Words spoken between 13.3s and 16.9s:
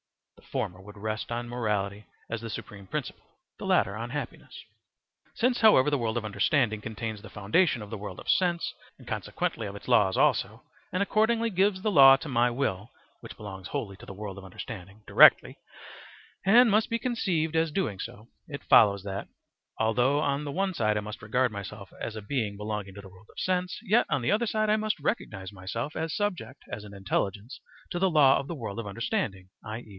belongs wholly to the world of understanding) directly, and must